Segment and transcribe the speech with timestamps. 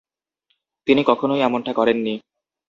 [0.87, 2.13] তিনি কখনই এমনটা করেননি।